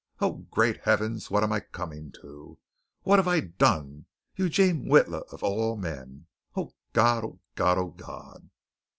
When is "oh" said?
0.19-0.47, 6.55-6.73, 7.23-7.39, 7.77-7.89